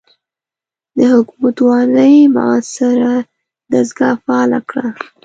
[0.97, 3.13] د حکومتوالۍ معاصره
[3.71, 4.87] دستګاه فعاله کړه.